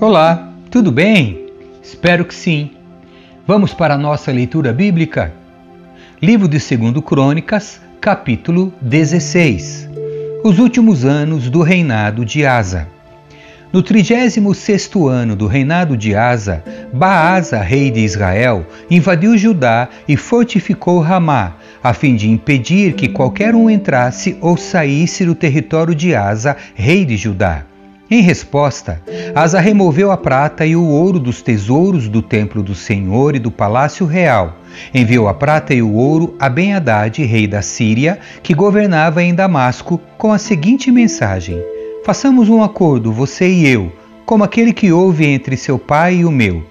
[0.00, 1.46] Olá, tudo bem?
[1.82, 2.70] Espero que sim.
[3.46, 5.34] Vamos para a nossa leitura bíblica?
[6.22, 9.90] Livro de 2 Crônicas, capítulo 16.
[10.42, 12.88] Os últimos anos do reinado de Asa.
[13.70, 20.98] No 36 ano do reinado de Asa, Baasa, rei de Israel, invadiu Judá e fortificou
[21.00, 26.56] Ramá, a fim de impedir que qualquer um entrasse ou saísse do território de Asa,
[26.74, 27.66] rei de Judá.
[28.10, 29.02] Em resposta,
[29.34, 33.50] Asa removeu a prata e o ouro dos tesouros do templo do Senhor e do
[33.50, 34.56] palácio real.
[34.94, 40.00] Enviou a prata e o ouro a Ben-Hadad, rei da Síria, que governava em Damasco,
[40.16, 41.62] com a seguinte mensagem:
[42.02, 43.92] Façamos um acordo, você e eu,
[44.24, 46.64] como aquele que houve entre seu pai e o meu.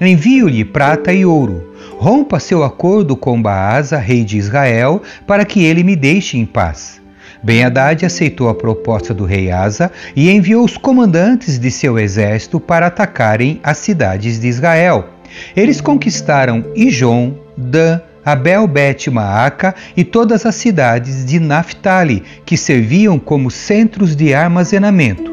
[0.00, 1.72] Envio-lhe prata e ouro.
[1.98, 7.00] Rompa seu acordo com Baasa, rei de Israel, para que ele me deixe em paz.
[7.42, 12.60] Ben Haddad aceitou a proposta do rei Asa e enviou os comandantes de seu exército
[12.60, 15.08] para atacarem as cidades de Israel.
[15.56, 23.18] Eles conquistaram Ijon, Dan, Abel Bet Maaca e todas as cidades de Naphtali, que serviam
[23.18, 25.30] como centros de armazenamento.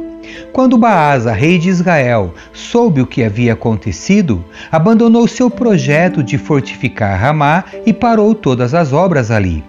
[0.53, 7.19] Quando Baasa, rei de Israel, soube o que havia acontecido, abandonou seu projeto de fortificar
[7.19, 9.64] Ramá e parou todas as obras ali.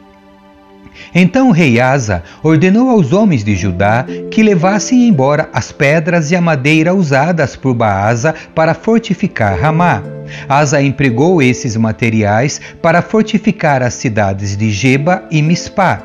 [1.15, 6.37] Então o rei Asa ordenou aos homens de Judá que levassem embora as pedras e
[6.37, 10.03] a madeira usadas por Baasa para fortificar Ramá.
[10.49, 16.03] Asa empregou esses materiais para fortificar as cidades de Geba e Mispá.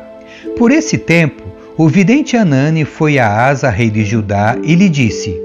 [0.57, 1.43] Por esse tempo,
[1.77, 5.35] o vidente Anani foi a Asa, rei de Judá, e lhe disse: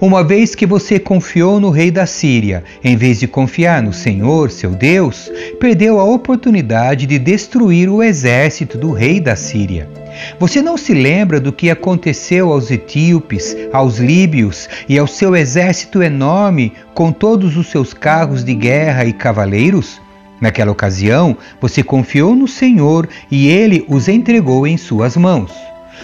[0.00, 4.50] uma vez que você confiou no rei da Síria, em vez de confiar no Senhor,
[4.50, 9.88] seu Deus, perdeu a oportunidade de destruir o exército do rei da Síria.
[10.38, 16.02] Você não se lembra do que aconteceu aos etíopes, aos líbios e ao seu exército
[16.02, 20.00] enorme com todos os seus carros de guerra e cavaleiros?
[20.40, 25.52] Naquela ocasião, você confiou no Senhor e ele os entregou em suas mãos.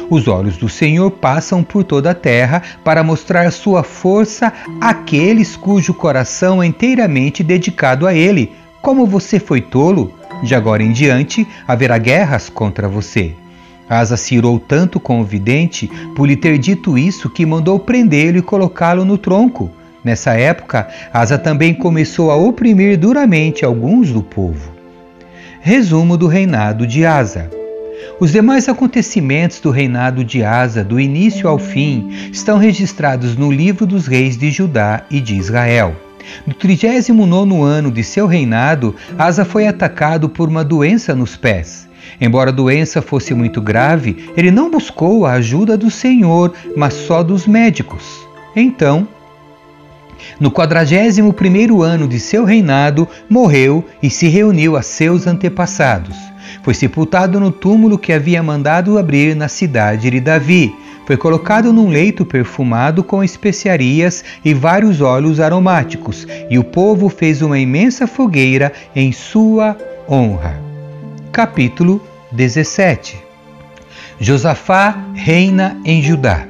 [0.08, 5.94] Os olhos do Senhor passam por toda a terra para mostrar sua força àqueles cujo
[5.94, 8.52] coração é inteiramente dedicado a Ele.
[8.82, 13.34] Como você foi tolo, de agora em diante haverá guerras contra você.
[13.88, 18.38] Asa se irou tanto com o vidente por lhe ter dito isso que mandou prendê-lo
[18.38, 19.70] e colocá-lo no tronco.
[20.04, 24.72] Nessa época, Asa também começou a oprimir duramente alguns do povo.
[25.60, 27.59] Resumo do reinado de Asa.
[28.20, 33.86] Os demais acontecimentos do reinado de Asa, do início ao fim, estão registrados no livro
[33.86, 35.96] dos reis de Judá e de Israel.
[36.46, 41.88] No 39 ano de seu reinado, Asa foi atacado por uma doença nos pés.
[42.20, 47.22] Embora a doença fosse muito grave, ele não buscou a ajuda do Senhor, mas só
[47.22, 48.04] dos médicos.
[48.54, 49.08] Então,
[50.38, 56.29] no quadragésimo primeiro ano de seu reinado, morreu e se reuniu a seus antepassados.
[56.62, 60.74] Foi sepultado no túmulo que havia mandado abrir na cidade de Davi.
[61.06, 67.42] Foi colocado num leito perfumado com especiarias e vários óleos aromáticos, e o povo fez
[67.42, 69.76] uma imensa fogueira em sua
[70.08, 70.60] honra.
[71.32, 72.00] Capítulo
[72.30, 73.18] 17
[74.20, 76.46] Josafá reina em Judá.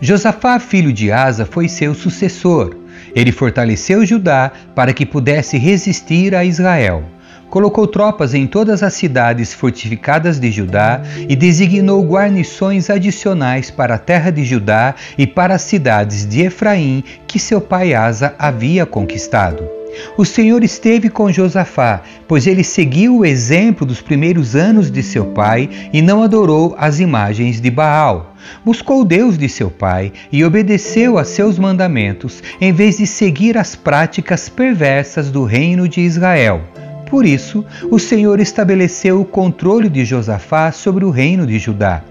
[0.00, 2.76] Josafá, filho de Asa, foi seu sucessor.
[3.14, 7.04] Ele fortaleceu Judá para que pudesse resistir a Israel
[7.48, 13.98] colocou tropas em todas as cidades fortificadas de Judá e designou guarnições adicionais para a
[13.98, 19.78] terra de Judá e para as cidades de Efraim que seu pai Asa havia conquistado.
[20.16, 25.26] O Senhor esteve com Josafá, pois ele seguiu o exemplo dos primeiros anos de seu
[25.26, 28.36] pai e não adorou as imagens de Baal.
[28.64, 33.74] Buscou Deus de seu pai e obedeceu a seus mandamentos, em vez de seguir as
[33.74, 36.62] práticas perversas do reino de Israel.
[37.10, 42.02] Por isso, o Senhor estabeleceu o controle de Josafá sobre o reino de Judá.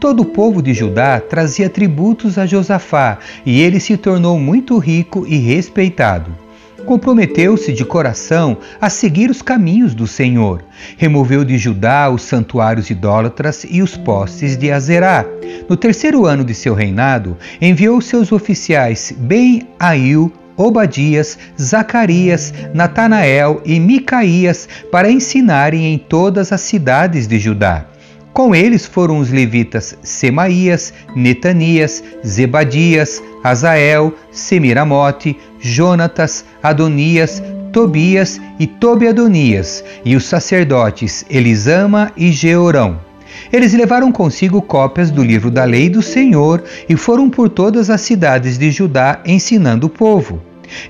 [0.00, 5.26] Todo o povo de Judá trazia tributos a Josafá e ele se tornou muito rico
[5.26, 6.46] e respeitado.
[6.86, 10.62] Comprometeu-se de coração a seguir os caminhos do Senhor.
[10.96, 15.26] Removeu de Judá os santuários idólatras e os postes de Azerá.
[15.68, 24.68] No terceiro ano de seu reinado, enviou seus oficiais Ben-Ail, Obadias, Zacarias, Natanael e Micaías
[24.90, 27.86] para ensinarem em todas as cidades de Judá.
[28.32, 37.42] Com eles foram os levitas Semaías, Netanias, Zebadias, Azael, Semiramote, Jonatas, Adonias,
[37.72, 43.05] Tobias e Tobiadonias, e os sacerdotes Elisama e Georão.
[43.52, 48.00] Eles levaram consigo cópias do livro da lei do Senhor e foram por todas as
[48.00, 50.40] cidades de Judá ensinando o povo.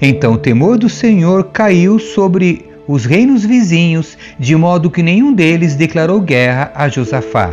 [0.01, 5.75] Então o temor do Senhor caiu sobre os reinos vizinhos, de modo que nenhum deles
[5.75, 7.53] declarou guerra a Josafá.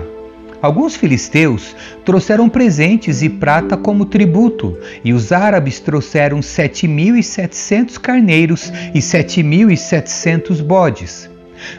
[0.62, 1.75] Alguns filisteus
[2.06, 8.72] trouxeram presentes e prata como tributo, e os árabes trouxeram sete mil e setecentos carneiros
[8.94, 11.30] e sete mil e setecentos bodes.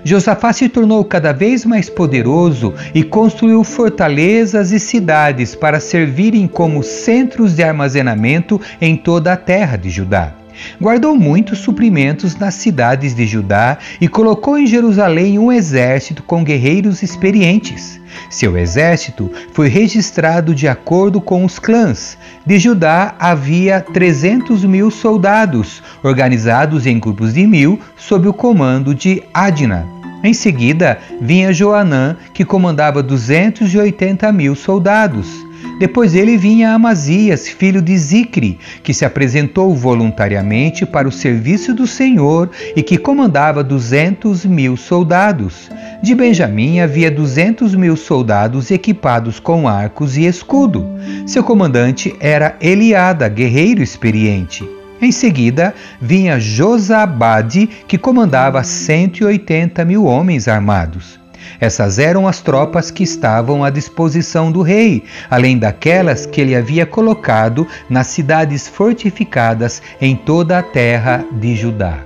[0.05, 6.83] Josafá se tornou cada vez mais poderoso e construiu fortalezas e cidades para servirem como
[6.83, 10.44] centros de armazenamento em toda a terra de Judá.
[10.81, 17.03] Guardou muitos suprimentos nas cidades de Judá e colocou em Jerusalém um exército com guerreiros
[17.03, 18.01] experientes.
[18.31, 22.17] Seu exército foi registrado de acordo com os clãs.
[22.47, 29.23] De Judá havia 300 mil soldados, organizados em grupos de mil, sob o comando de
[29.33, 29.87] Adna.
[30.23, 35.45] Em seguida, vinha Joanã, que comandava 280 mil soldados.
[35.79, 41.87] Depois dele vinha Amazias, filho de Zicre, que se apresentou voluntariamente para o serviço do
[41.87, 45.71] Senhor e que comandava duzentos mil soldados.
[46.03, 50.87] De Benjamim havia duzentos mil soldados equipados com arcos e escudo.
[51.27, 54.69] Seu comandante era Eliada, guerreiro experiente.
[55.01, 61.24] Em seguida, vinha Josabade, que comandava 180 mil homens armados.
[61.61, 66.87] Essas eram as tropas que estavam à disposição do rei, além daquelas que ele havia
[66.87, 71.99] colocado nas cidades fortificadas em toda a terra de Judá.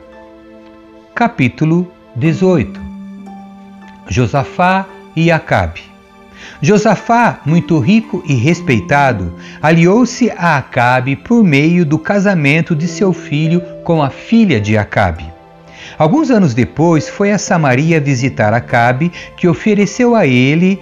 [1.14, 2.80] Capítulo 18
[4.08, 5.82] Josafá e Acabe
[6.60, 13.60] Josafá, muito rico e respeitado, aliou-se a Acabe por meio do casamento de seu filho
[13.84, 15.37] com a filha de Acabe.
[15.98, 20.80] Alguns anos depois, foi a Samaria visitar Acabe, que ofereceu a ele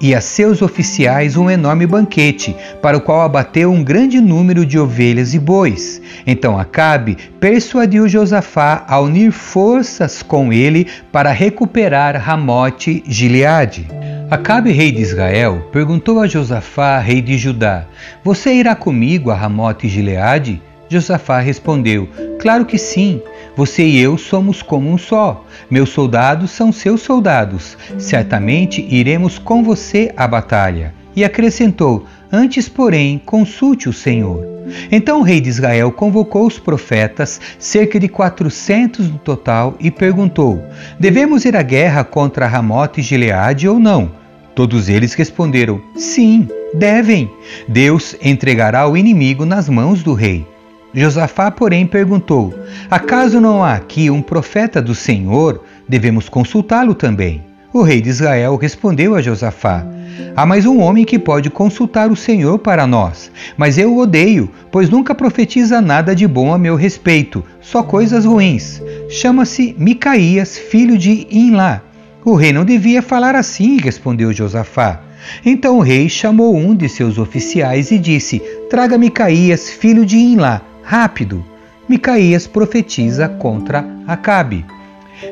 [0.00, 4.78] e a seus oficiais um enorme banquete, para o qual abateu um grande número de
[4.78, 6.00] ovelhas e bois.
[6.26, 13.88] Então Acabe persuadiu Josafá a unir forças com ele para recuperar Ramote Gileade.
[14.30, 17.86] Acabe, rei de Israel, perguntou a Josafá, rei de Judá:
[18.22, 20.60] Você irá comigo a Ramote Gileade?
[20.88, 22.08] Josafá respondeu:
[22.40, 23.20] Claro que sim.
[23.56, 25.44] Você e eu somos como um só.
[25.68, 27.76] Meus soldados são seus soldados.
[27.98, 30.94] Certamente iremos com você à batalha.
[31.16, 34.46] E acrescentou: Antes, porém, consulte o Senhor.
[34.92, 40.62] Então o rei de Israel convocou os profetas, cerca de quatrocentos no total, e perguntou:
[40.98, 44.12] Devemos ir à guerra contra Ramote e Gileade ou não?
[44.54, 47.30] Todos eles responderam: Sim, devem.
[47.66, 50.46] Deus entregará o inimigo nas mãos do rei.
[50.94, 52.54] Josafá, porém, perguntou:
[52.90, 55.62] Acaso não há aqui um profeta do Senhor?
[55.86, 57.42] Devemos consultá-lo também.
[57.72, 59.86] O rei de Israel respondeu a Josafá:
[60.34, 64.50] Há mais um homem que pode consultar o Senhor para nós, mas eu o odeio,
[64.72, 68.82] pois nunca profetiza nada de bom a meu respeito, só coisas ruins.
[69.10, 71.82] Chama-se Micaías, filho de Inlá.
[72.24, 75.02] O rei não devia falar assim, respondeu Josafá.
[75.44, 80.62] Então o rei chamou um de seus oficiais e disse: Traga Micaías, filho de Inlá
[80.88, 81.44] rápido,
[81.86, 84.64] Micaías profetiza contra Acabe.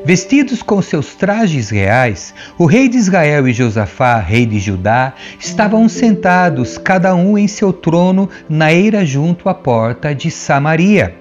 [0.05, 5.89] Vestidos com seus trajes reais, o rei de Israel e Josafá, rei de Judá, estavam
[5.89, 11.15] sentados, cada um em seu trono, na eira junto à porta de Samaria.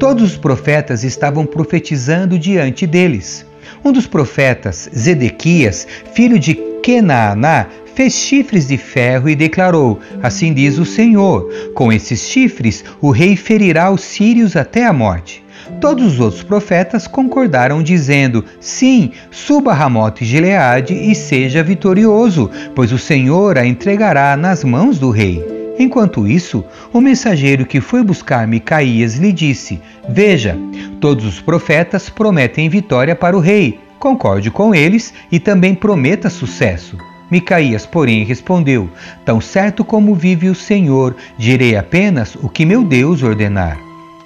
[0.00, 3.44] Todos os profetas estavam profetizando diante deles.
[3.84, 10.78] Um dos profetas, Zedequias, filho de Kenaaná, fez chifres de ferro e declarou: Assim diz
[10.78, 15.42] o Senhor: Com esses chifres o rei ferirá os sírios até a morte.
[15.80, 22.98] Todos os outros profetas concordaram, dizendo: Sim, suba Ramote Gileade e seja vitorioso, pois o
[22.98, 25.42] Senhor a entregará nas mãos do rei.
[25.78, 30.56] Enquanto isso, o mensageiro que foi buscar Micaías lhe disse: Veja,
[31.00, 33.80] todos os profetas prometem vitória para o rei.
[33.98, 36.98] Concorde com eles e também prometa sucesso.
[37.30, 38.88] Micaías, porém, respondeu:
[39.24, 43.78] Tão certo como vive o Senhor, direi apenas o que meu Deus ordenar.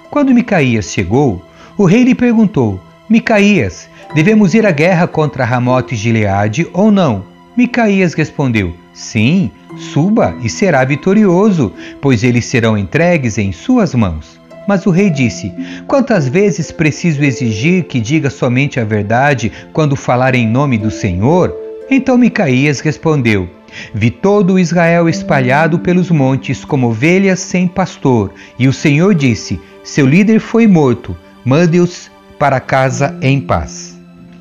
[0.09, 1.41] Quando Micaías chegou,
[1.77, 2.79] o rei lhe perguntou:
[3.09, 7.23] Micaías, devemos ir à guerra contra Ramote Gileade ou não?
[7.57, 14.39] Micaías respondeu: Sim, suba e será vitorioso, pois eles serão entregues em suas mãos.
[14.67, 15.51] Mas o rei disse:
[15.87, 21.70] Quantas vezes preciso exigir que diga somente a verdade quando falar em nome do Senhor?
[21.89, 23.49] Então Micaías respondeu:
[23.93, 30.05] Vi todo Israel espalhado pelos montes como ovelhas sem pastor, e o Senhor disse: Seu
[30.05, 33.97] líder foi morto, mande-os para casa em paz.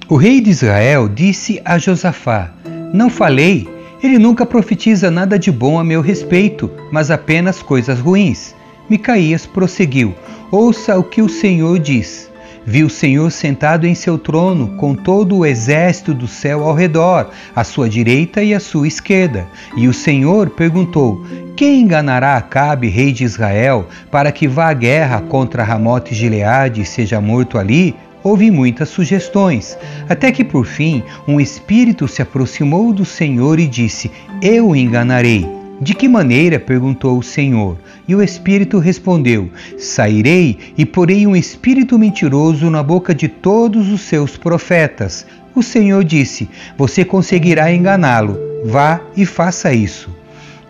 [0.08, 2.50] O rei de Israel disse a Josafá:
[2.92, 3.68] Não falei
[4.02, 8.54] Ele nunca profetiza nada de bom a meu respeito, mas apenas coisas ruins.
[8.88, 10.14] Micaías prosseguiu:
[10.50, 12.29] Ouça o que o Senhor diz.
[12.66, 17.30] Vi o Senhor sentado em seu trono, com todo o exército do céu ao redor,
[17.56, 19.46] à sua direita e à sua esquerda.
[19.76, 21.24] E o Senhor perguntou:
[21.56, 26.86] Quem enganará Acabe, rei de Israel, para que vá à guerra contra Ramote Gileade e
[26.86, 27.94] seja morto ali?
[28.22, 34.10] Houve muitas sugestões, até que por fim um espírito se aproximou do Senhor e disse:
[34.42, 35.59] Eu enganarei.
[35.80, 36.60] De que maneira?
[36.60, 37.78] perguntou o Senhor.
[38.06, 44.02] E o Espírito respondeu: Sairei e porei um espírito mentiroso na boca de todos os
[44.02, 45.26] seus profetas.
[45.54, 48.38] O Senhor disse: Você conseguirá enganá-lo.
[48.62, 50.10] Vá e faça isso.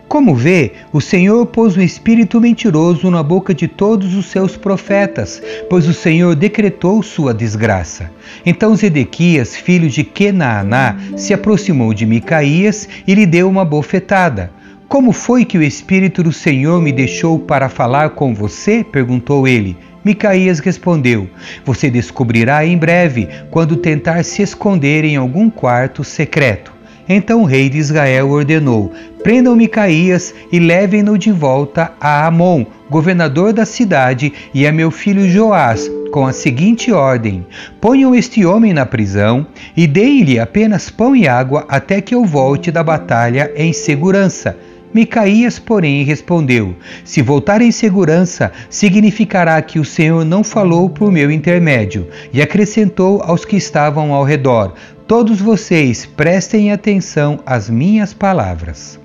[0.07, 5.41] Como vê, o Senhor pôs um espírito mentiroso na boca de todos os seus profetas,
[5.69, 8.11] pois o Senhor decretou sua desgraça.
[8.45, 14.51] Então Zedequias, filho de Kenaaná, se aproximou de Micaías e lhe deu uma bofetada.
[14.91, 18.83] Como foi que o Espírito do Senhor me deixou para falar com você?
[18.83, 19.77] perguntou ele.
[20.03, 21.29] Micaías respondeu:
[21.63, 26.73] Você descobrirá em breve, quando tentar se esconder em algum quarto secreto.
[27.07, 28.91] Então o rei de Israel ordenou:
[29.23, 35.25] Prendam Micaías e levem-no de volta a Amon, governador da cidade, e a meu filho
[35.29, 37.45] Joás, com a seguinte ordem:
[37.79, 42.69] Ponham este homem na prisão e deem-lhe apenas pão e água até que eu volte
[42.69, 44.57] da batalha em segurança.
[44.93, 51.31] Micaías, porém, respondeu: Se voltar em segurança, significará que o Senhor não falou por meu
[51.31, 52.07] intermédio.
[52.33, 54.73] E acrescentou aos que estavam ao redor:
[55.07, 58.99] Todos vocês prestem atenção às minhas palavras.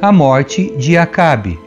[0.00, 1.58] A morte de Acabe.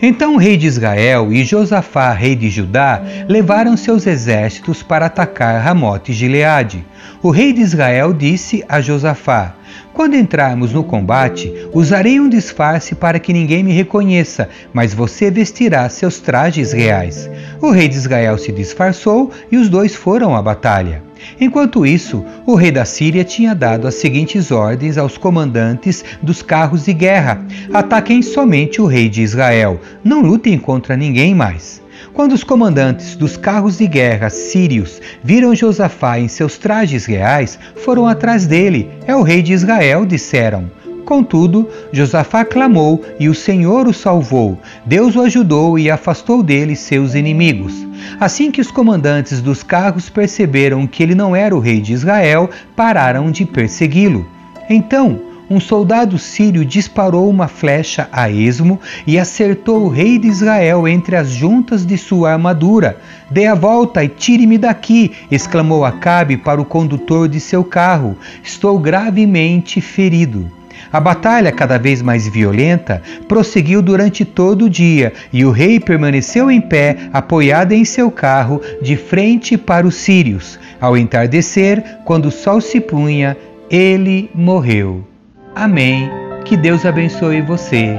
[0.00, 5.60] Então o rei de Israel e Josafá, rei de Judá, levaram seus exércitos para atacar
[5.62, 6.84] Ramote e Gileade.
[7.22, 9.54] O rei de Israel disse a Josafá:
[9.94, 15.88] Quando entrarmos no combate, usarei um disfarce para que ninguém me reconheça, mas você vestirá
[15.88, 17.30] seus trajes reais.
[17.62, 21.00] O rei de Israel se disfarçou e os dois foram à batalha.
[21.40, 26.84] Enquanto isso, o rei da Síria tinha dado as seguintes ordens aos comandantes dos carros
[26.84, 31.83] de guerra: ataquem somente o rei de Israel, não lutem contra ninguém mais.
[32.12, 38.06] Quando os comandantes dos carros de guerra sírios viram Josafá em seus trajes reais, foram
[38.06, 38.90] atrás dele.
[39.06, 40.70] É o rei de Israel, disseram.
[41.04, 44.58] Contudo, Josafá clamou e o Senhor o salvou.
[44.86, 47.86] Deus o ajudou e afastou dele seus inimigos.
[48.18, 52.48] Assim que os comandantes dos carros perceberam que ele não era o rei de Israel,
[52.74, 54.26] pararam de persegui-lo.
[54.68, 55.20] Então,
[55.54, 61.14] um soldado sírio disparou uma flecha a esmo e acertou o rei de Israel entre
[61.14, 62.98] as juntas de sua armadura.
[63.30, 65.12] Dê a volta e tire-me daqui!
[65.30, 68.18] exclamou Acabe para o condutor de seu carro.
[68.42, 70.50] Estou gravemente ferido.
[70.92, 76.50] A batalha, cada vez mais violenta, prosseguiu durante todo o dia e o rei permaneceu
[76.50, 80.58] em pé, apoiado em seu carro, de frente para os sírios.
[80.80, 83.36] Ao entardecer, quando o sol se punha,
[83.70, 85.13] ele morreu.
[85.54, 86.10] Amém.
[86.44, 87.98] Que Deus abençoe você.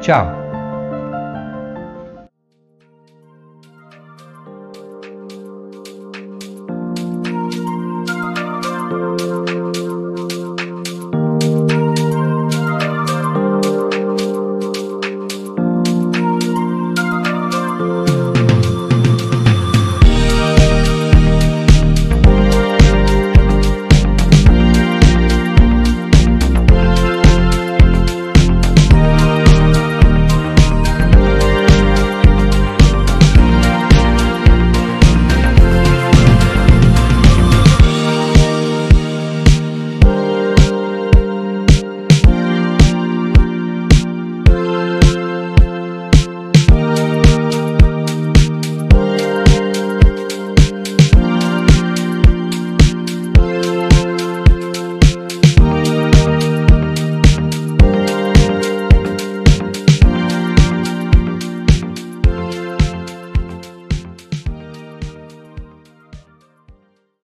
[0.00, 0.41] Tchau.